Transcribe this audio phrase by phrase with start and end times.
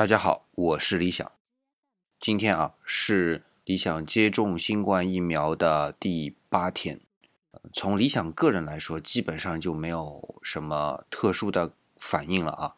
[0.00, 1.30] 大家好，我是李想。
[2.18, 6.98] 今天啊是理想接种新冠疫苗的第八天。
[7.74, 12.76] 从理想个人来说，基本上就没有什么特殊的反应了啊。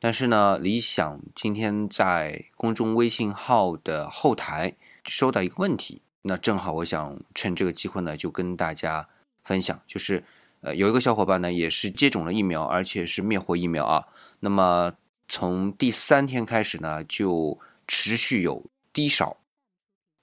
[0.00, 9.06] 但是呢，理想今天在公众微信号的后台收到一个问题，那正好我想趁这个机会呢，就跟大家
[9.44, 10.24] 分享，就是
[10.62, 14.08] 呃有一个小伙伴呢也是接种了疫苗，而且是灭活疫苗啊。
[14.40, 14.94] 那么
[15.34, 17.58] 从第三天开始呢，就
[17.88, 19.38] 持续有低烧，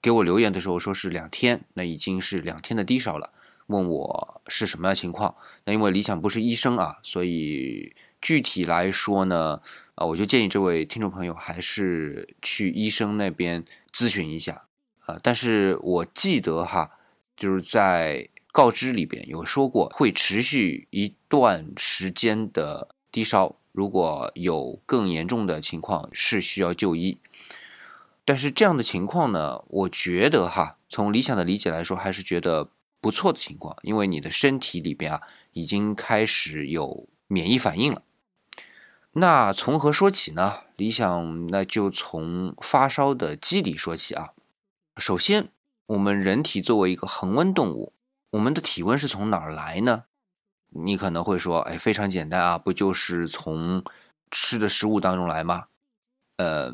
[0.00, 3.32] 给我留言的时候说是两天，那已经是两天的低烧了。
[3.66, 5.34] 问我是什么样情况？
[5.64, 7.92] 那因为理想不是医生啊，所以
[8.22, 9.60] 具体来说呢，
[9.96, 14.66] 啊，我就建议这位听众朋友还是去医生那边咨询一下
[15.06, 15.18] 啊。
[15.20, 16.88] 但是我记得哈，
[17.36, 23.56] 就是在告知里边有说过，会持续一段时间的低烧。
[23.72, 27.18] 如果有更严重的情况，是需要就医。
[28.24, 32.68] 但是这样的情况呢，我觉得哈，从理想的理解来说，还是觉得
[33.00, 38.02] 不错的情况，因为你的身体里边啊，已经开始有免疫反应了。
[39.12, 40.60] 那从何说起呢？
[40.76, 44.30] 理想那就从发烧的机理说起啊。
[44.96, 45.48] 首先，
[45.86, 47.92] 我们人体作为一个恒温动物，
[48.30, 50.04] 我们的体温是从哪儿来呢？
[50.70, 53.84] 你可能会说，哎，非常简单啊，不就是从
[54.30, 55.66] 吃的食物当中来吗？
[56.36, 56.72] 呃，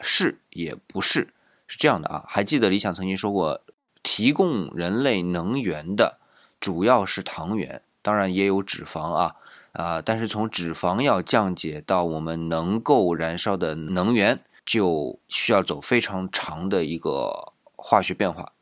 [0.00, 1.32] 是也不是，
[1.66, 2.24] 是这样的啊。
[2.26, 3.62] 还记得李想曾经说过，
[4.02, 6.18] 提供人类能源的
[6.58, 9.36] 主要是糖原，当然也有脂肪啊
[9.72, 10.02] 啊。
[10.02, 18.52] 但是从脂肪要降解到我们能够燃烧的能源，就需要走非常长的一个化学变化。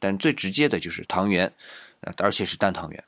[0.00, 1.52] 但最直接的就是糖原，
[2.16, 3.04] 而且是单糖原。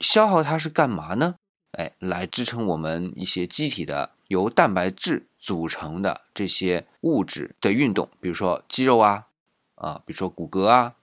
[0.00, 1.36] 消耗它是干嘛呢？
[1.72, 9.28] 哎，来支撑我们一些机体的由蛋白质组成的这些物质的运动，比如说肌肉啊，
[9.76, 10.96] 啊，比如说骨骼啊，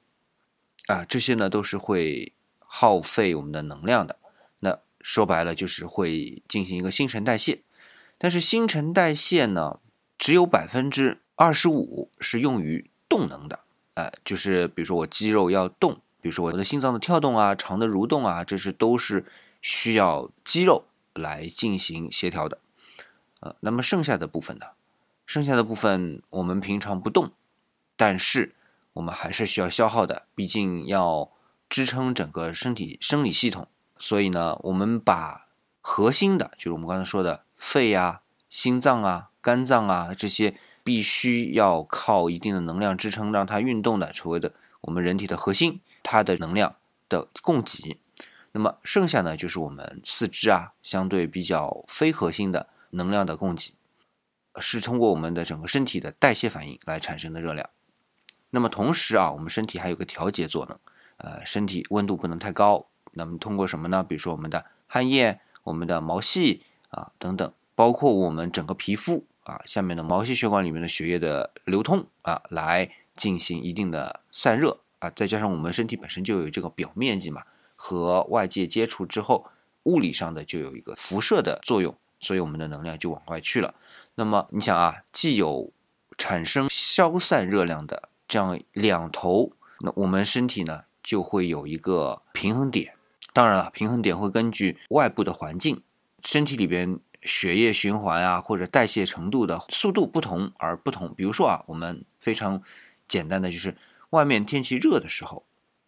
[0.87, 4.17] 啊，这些呢都是会耗费我们的能量的。
[4.59, 7.61] 那说白了就是会进行一个新陈代谢，
[8.17, 9.79] 但是新陈代谢呢，
[10.17, 13.61] 只有百分之二十五是用于动能的，
[13.93, 16.01] 哎，就是比如说我肌肉要动。
[16.21, 19.25] 比如说我的心脏的跳动啊，肠的蠕动啊，这是都是
[19.61, 22.59] 需要肌肉来进行协调的。
[23.39, 24.65] 呃，那么剩下的部分呢？
[25.25, 27.31] 剩下的部分我们平常不动，
[27.95, 28.55] 但是
[28.93, 31.29] 我们还是需要消耗的，毕竟要
[31.69, 33.67] 支撑整个身体生理系统。
[33.99, 35.47] 所以呢，我们把
[35.81, 45.81] 核心的，就是我们刚才说的肺呀、心脏啊、肝脏啊这些必须要靠一定的能量支撑，让它运动的，所谓的我们人体的核心。
[46.09, 46.77] 它的能量
[47.09, 47.99] 的供给，
[48.53, 53.73] 那么剩下呢就是我们四肢啊相对比较非核心的能量的供给，
[54.59, 57.69] 是通过我们的整个身体的代谢反应来产生的热量。
[58.51, 60.79] 那么同时啊，我们身体还有个调节作用，
[61.17, 62.87] 呃，身体温度不能太高。
[63.11, 64.01] 那么通过什么呢？
[64.01, 74.79] 比如说我们的汗液、我们的毛细啊等等，包括我们整个皮肤啊下面的毛细血管里面的血液的流通啊，来进行一定的散热。
[74.99, 77.43] 啊，再加上我们身体本身就有这个表面积嘛，
[77.75, 79.45] 和外界接触之后，
[79.83, 83.75] 物理上的就有一个辐射的作用，所以我们的能量就往外去了。
[84.15, 85.71] 那么你想啊，既有
[86.17, 92.95] 产生消散热量的这样两头，那我们身体呢就会有一个平衡点。
[93.33, 95.79] 当然了，平衡点会根据外部的环境、
[96.23, 101.13] 身体里边血液循环啊或者代谢程度的速度不同而不同。
[101.13, 102.63] 比如说啊，我们非常
[103.07, 103.77] 简单的就是。
[104.11, 105.45] 外面天气热的时候，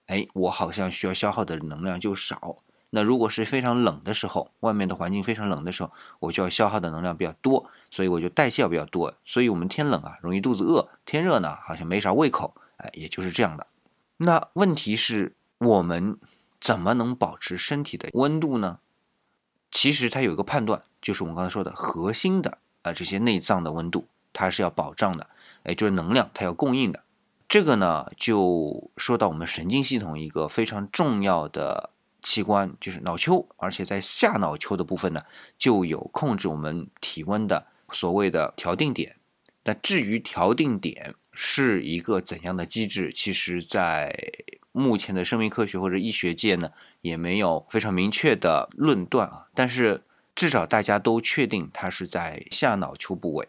[0.07, 2.57] 哎，我好像需要消耗的能量就少。
[2.91, 9.13] 那如果是非常冷的时候，外面的环境非常冷的时候，我就要消耗的能量比较多，所以我就代谢比较多。
[9.24, 12.56] 所以我们天冷啊，容易肚子饿；天热呢，好像没啥胃口。
[12.78, 13.68] 哎，也就是这样的。
[14.18, 16.18] 那问题是，我们
[16.59, 18.79] 怎么能保持身体的温度呢？
[19.69, 25.29] 其实它有一个判断，就是我们刚才说的核心的啊这些内脏的温度，它是要保障的。
[25.64, 27.03] 哎，就是能量它要供应的。
[27.49, 31.90] 这个呢，就说到我们神经系统一个非常重要的
[32.22, 35.23] 器官，就是脑丘，而且在下脑丘的部分呢，
[35.57, 39.16] 就有控制我们体温的所谓的调定点。
[39.63, 44.16] 那至于调定点是一个怎样的机制，其实在
[44.72, 46.72] 目前的生命科学或者医学界呢，
[47.02, 49.47] 也没有非常明确的论断啊。
[49.55, 50.03] 但是
[50.35, 53.47] 至少大家都确定它是在下脑丘部位。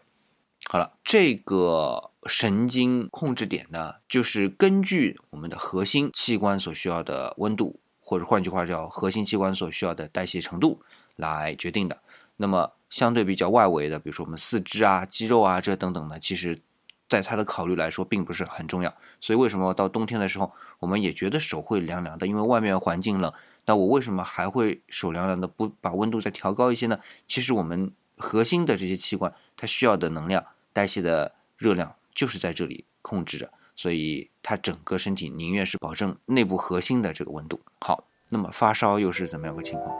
[0.65, 10.81] 好了，这个神经控制点呢，就是根据我们的核心器官所需要的温度，或者换句话叫核心器官所需要的代谢程度
[11.15, 11.99] 来决定的。
[12.37, 16.61] 那么相对比较外围的，比如说我们四肢啊、肌肉啊这等等呢，其实
[17.09, 18.93] 在他的考虑来说并不是很重要。
[19.19, 22.27] 所以为什么到冬天的时候，我们也觉得手会凉凉的？
[22.27, 23.33] 因为外面环境冷，
[23.65, 25.47] 那我为什么还会手凉凉的？
[25.47, 26.99] 不把温度再调高一些呢？
[27.27, 37.59] 其实我们核心的这些器官，它需要的能量、代谢的热量就是在这里控制着，所以它整个身体宁愿是保证内部核心的这个温度。
[37.79, 39.97] 好，那么发烧又是怎么样个情况？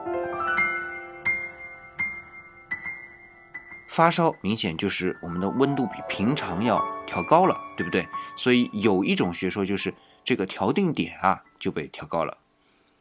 [3.87, 8.07] 发烧明显就是我们的温度比平常要调高了，对不对？
[8.37, 9.93] 所以有一种学说就是
[10.23, 12.37] 这个调定点啊就被调高了。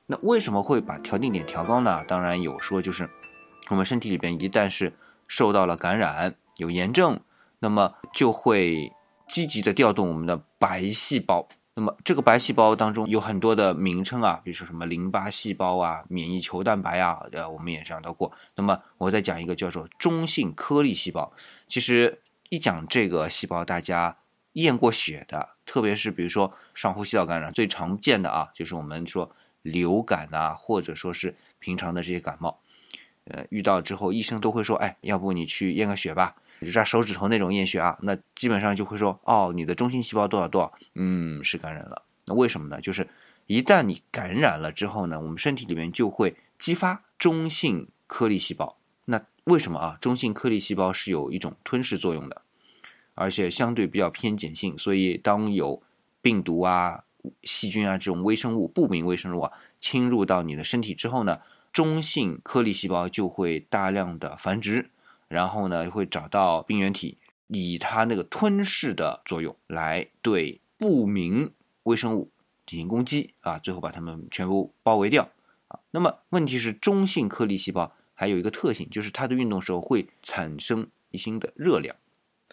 [0.06, 2.04] 那为什么会把调定点调高呢？
[2.04, 3.08] 当然有说就是
[3.68, 4.92] 我们身体里边一旦是
[5.28, 7.20] 受到了感染，有炎症，
[7.60, 8.92] 那么就会
[9.30, 11.48] 积极的调动我们的白细胞。
[11.74, 18.30] 那么这个白细胞当中有很多的名称啊，比如说什么淋巴细胞啊、免疫球蛋白啊，呃，我们也讲到过。
[18.56, 21.32] 那么我再讲一个叫做中性颗粒细胞。
[21.68, 24.18] 其实一讲这个细胞，大家
[24.54, 29.30] 验过血的，特别是比如说上呼吸道感染最常见的啊，就是我们说
[29.62, 32.58] 流感啊，或者说是平常的这些感冒，
[33.24, 36.34] 呃，遇到之后医生都会说，哎，要不你去验个血吧。
[36.60, 42.02] 就扎手指头那种验血啊，那基本上就会说，哦，你的中性细胞多少多少，嗯，是感染了。
[42.26, 42.80] 那为什么呢？
[42.80, 43.08] 就是
[43.46, 48.76] 一旦你感染了之后呢，我们身体里面就会激发中性颗粒细胞。
[49.06, 49.98] 那为什么啊？
[50.00, 52.42] 中性颗粒细胞是有一种吞噬作用的，
[53.14, 55.82] 而且相对比较偏碱性，所以当有
[56.20, 57.04] 病毒啊、
[57.42, 61.40] 细菌啊这种微生物、不明微生物啊侵入到你的身体之后呢，
[61.72, 64.90] 中性颗粒细胞就会大量的繁殖。
[65.30, 71.52] 然后呢，会找到病原体，以它那个吞噬的作用来对不明
[71.84, 72.32] 微生物
[72.66, 75.30] 进行攻击啊，最后把它们全部包围掉
[75.68, 75.78] 啊。
[75.92, 81.94] 那么问题是，中性颗粒细胞还有一个特性，就是它的运动时候会产生一些的热量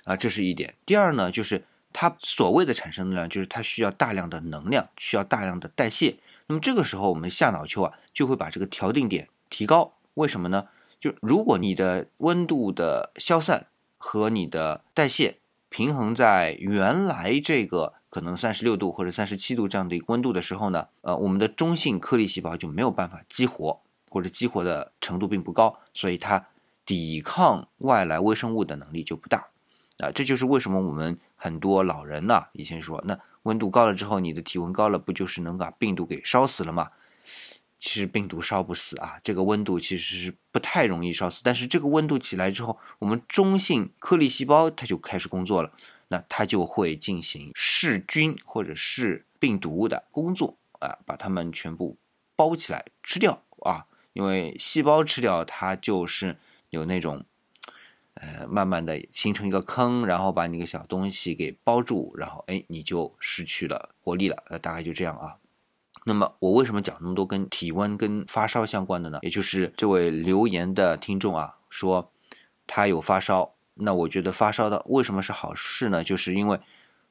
[0.04, 0.76] 啊，这是一点。
[0.86, 6.18] 第二呢，就是它所谓的产生能量，就是它需要大量的能量，需要大量的代谢。
[6.46, 10.68] 那么这个时候，我们下脑丘啊就会把这个调定点提高，为什么呢？
[11.00, 13.68] 就如果你的温度的消散
[13.98, 15.38] 和你的代谢
[15.70, 26.48] 平衡在原来这个可能三十六度或者三十七度这样的一个温度的时候呢，呃，我们的中性颗粒细胞就没有办法激活，或者激活的程度并不高，所以它
[26.86, 29.50] 抵抗外来微生物的能力就不大，
[30.00, 36.92] 啊，这就是为什么我们很多老人呢以前说，那温度高了之后，你的体温高了，不就是能把病毒给烧死了吗？
[37.88, 41.40] 其实病毒烧不死啊，这个温度其实是不太容易烧死。
[41.42, 45.72] 但是这个温度起来之后，我们中性颗粒细胞它就开始工作了，
[46.10, 51.98] 那它就会进行噬菌或者是病毒的工作啊，把它们全部
[52.36, 53.86] 包起来吃掉啊。
[54.12, 56.36] 因为细胞吃掉它就是
[56.72, 57.24] 有那种，
[58.16, 64.44] 呃，慢慢的形成一个坑，然后把那个小东西给包住，然后哎，你就失去了活力了。
[64.48, 65.38] 呃，大概就这样啊。
[66.08, 69.20] 那么我为什么讲那么多跟体温跟发烧相关的呢？
[69.24, 72.10] 也就是这位留言的听众啊，说
[72.66, 76.06] 他有发烧，那我觉得发烧的为什么是好事呢？
[76.06, 76.58] 就是因为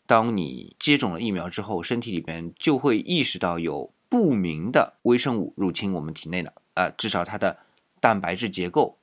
[0.07, 7.59] 当你接种了疫苗之后，身体里边就会意识到有不明的微生物入侵我们体内的啊，至少它的
[8.01, 8.97] 蛋白质结构，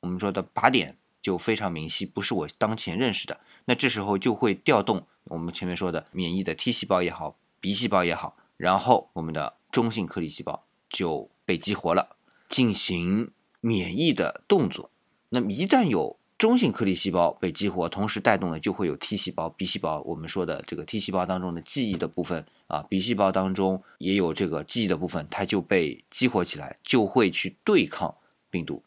[0.00, 3.38] 我们说的靶点就非常明晰，不是我当前认识的。
[3.66, 8.34] 那这时候就会调动我们前面说的免疫的 T 细胞也好，B 细胞也好。
[8.62, 12.14] 然后我们的中性颗粒细胞就被激活了，
[12.48, 14.88] 进行免疫的动作。
[15.30, 20.00] 那么一旦有中性颗粒细胞被激活，同时带动的就会有 T 细胞、B 细胞。
[20.02, 28.14] 我们说的这个 T 细胞当中的记忆的部分啊，B 细胞当中也有这个记忆的部分，它就被激活起来，就会去对抗
[28.48, 28.80] 病毒，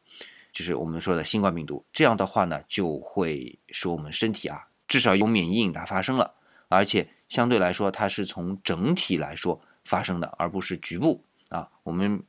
[0.53, 1.83] 就是我们说的新冠病毒。
[1.91, 6.35] 这样的话呢，就会使我们身体啊，至少有免疫应答发生了，
[6.69, 7.09] 而且。
[7.27, 11.69] 相对来说，它是从整体来说发生的，而不是局部啊。
[11.83, 12.23] 我们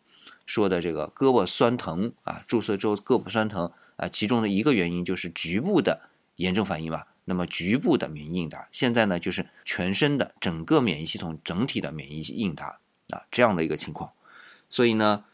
[0.47, 7.09] 说的这个胳膊酸疼啊，注射之后胳膊酸疼啊，其中的一个原因就是局部的炎症反应吧。
[7.25, 12.79] 那么局部的免疫应答，现在呢就是全身的整个免疫系统整体的免疫应答
[13.11, 14.13] 啊这样的一个情况。
[14.71, 15.25] 所以呢，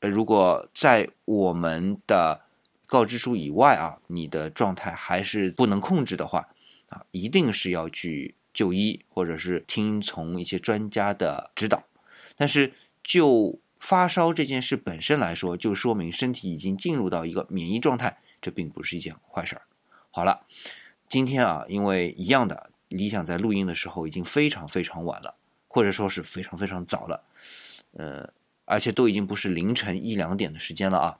[0.00, 2.42] 呃，如果在我们的
[2.86, 6.48] 告知书以外啊，你的状态还是不能控制的话
[6.90, 8.34] 啊，一定是要去。
[8.52, 11.84] 就医，或者是听从一些专家的指导，
[12.36, 19.62] 但是就发烧这件事本身来说，就说明身体已经进入到一个免疫状态，这并不是一件坏事儿。
[20.10, 20.46] 好了，
[21.08, 25.36] 今天啊，因为一样的，理想在录音的时候已经非常非常晚了，
[25.68, 27.22] 或者说是非常非常早了，
[27.92, 28.32] 呃，
[28.64, 31.18] 而且都已经不是凌晨一两点的时间了啊，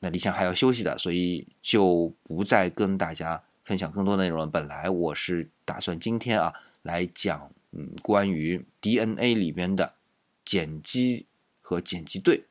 [0.00, 4.50] 那理想还要休息的，所以就不再跟大家分享更多内容。
[4.50, 6.52] 本来我是打算今天啊
[6.82, 9.94] 来讲，嗯，关于 DNA 里边的
[10.44, 11.26] 碱基
[11.60, 12.44] 和碱基对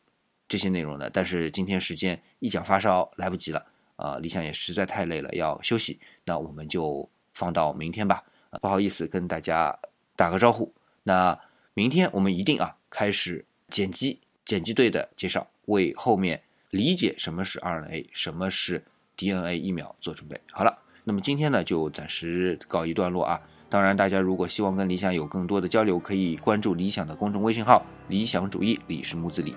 [0.47, 8.23] 这些内容的，但是今天时间一讲发烧来不及了，啊，理想也实在太累了，要休息，那我们就放到明天吧。
[8.61, 9.77] 不好意思跟大家
[10.15, 10.73] 打个招呼，
[11.03, 11.39] 那
[11.73, 16.43] 明天我们一定啊开始碱基碱基对的介绍，为后面。
[16.71, 18.85] 理解什么是 RNA，什么是
[19.17, 20.39] DNA 疫苗做准备。
[20.51, 20.77] 好了，
[21.09, 23.41] 那么今天呢就暂时告一段落啊。
[23.67, 29.55] 当然，大家如果希望跟理想有更多的交流，可以关注理想的公众微信号“理想主义”，李是木子李。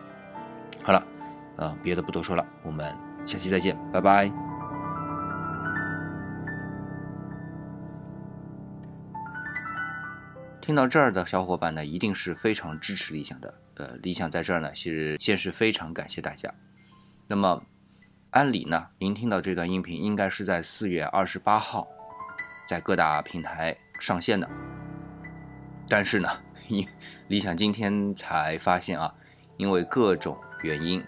[0.82, 1.06] 好了，
[1.58, 2.90] 嗯，别的不多说了，我们
[3.26, 4.32] 下期再见，拜拜。
[10.62, 13.52] 听到这儿的小伙伴呢，一定是非常支持理想的。
[13.74, 16.50] 呃，理想在这儿呢，其实先是非常感谢大家。
[17.26, 17.62] 那么，
[18.32, 21.86] 按理呢，您听到这段音频应该是在四月二十八号，
[22.66, 24.48] 在各大平台上线的。
[25.86, 26.30] 但是呢，
[26.68, 26.88] 因
[27.28, 29.14] 理想今天才发现啊，
[29.58, 31.04] 因为各种原因，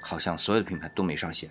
[0.00, 1.50] 好像所有的平台都没上线。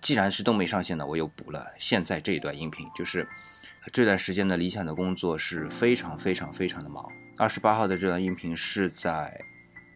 [0.00, 2.88] 既然是都没上线呢，我又补了现在这一段音频。
[2.94, 3.28] 就是
[3.92, 7.06] 这段时间的理想的工作是非常非常非常的忙。
[7.36, 9.38] 二十八号的这段音频是在。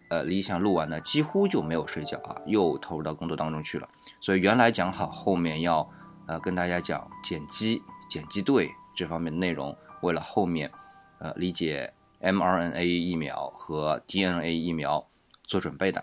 [0.08, 3.86] 呃，理想录完呢，几乎就没有睡觉啊，又投入到工作当中去了。
[4.20, 5.88] 所以原来讲好后面要
[6.26, 10.70] 呃跟大家讲剪辑、剪辑对这方面的内容，为了后面
[11.18, 15.06] 呃理解 mRNA 疫苗和 DNA 疫苗
[15.42, 16.02] 做准备的，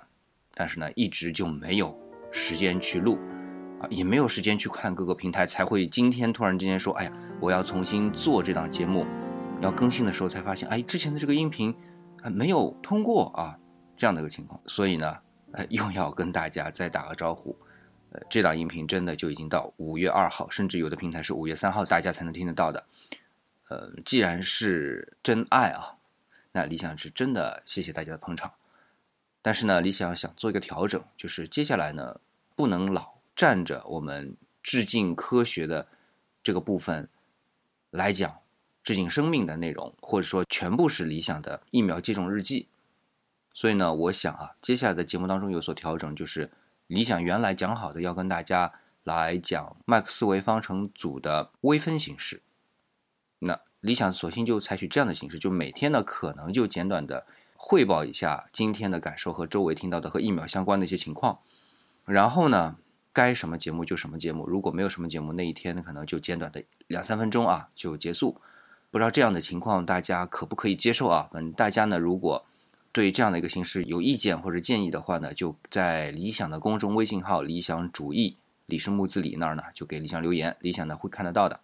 [0.54, 1.98] 但是呢，一直就没有
[2.32, 3.18] 时间去录
[3.82, 9.06] 啊，也没有时间去看各个平台，才会今天突然之间说，哎呀，我要重新做这档节目，
[9.62, 11.76] 要更新的时候才发现，哎，之前的这个音频
[12.32, 13.58] 没有通过啊。
[13.98, 15.18] 这样的一个情况，所以呢，
[15.52, 17.58] 呃， 又要跟大家再打个招呼，
[18.12, 22.86] 呃，这档音频真的就已经到五月二号，甚至有的平台是五月三号，大家才能听得到的。
[23.70, 25.98] 呃，既然是真爱啊，
[26.52, 28.54] 那理想是真的谢谢大家的捧场。
[29.42, 32.20] 但是呢，理想想做一个调整，就是接下来呢，
[32.56, 35.88] 不能老站着我们致敬科学的
[36.44, 37.10] 这个部分
[37.92, 38.40] 来讲
[38.84, 42.68] 致敬生命的内容，或者说全部是理想的疫苗接种日记。
[43.56, 46.52] 所以呢，我想啊，接下来的节目当中有所调整，就是
[46.88, 48.74] 理想原来讲好的要跟大家
[49.06, 52.42] 来讲麦克斯韦方程组的微分形式。
[53.40, 61.40] 那理想索性就采取这样的形式，就每天呢可能就简短的汇报一下今天的感受和周围听到的和疫苗相关的一些情况。
[62.04, 62.76] 然后呢，
[63.14, 68.42] 该什么节目就什么节目，如果没有什么节目，那一天呢可能就简短的两三分钟啊就结束。
[68.92, 71.30] 不知道这样的情况大家可不可以接受啊？
[71.32, 72.46] 嗯，大家呢如果。
[72.96, 78.38] 对这样的一个形式有意见或者建议的话呢，就在理想的公众微信号“理想主义”
[78.68, 81.60] 李氏木子李那儿呢，就给理想留言，理想呢会看得到的。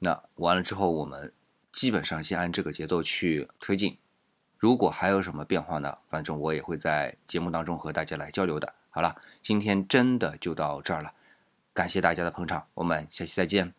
[0.00, 1.32] 那完了之后，我们
[1.72, 3.96] 基本上先按这个节奏去推进。
[4.58, 8.74] 如果还有什么变化呢，反正我也会在节目当中和大家来交流的。
[8.90, 11.14] 好了，今天真的就到这儿了，
[11.72, 13.72] 感谢大家的捧场，我们下期再见。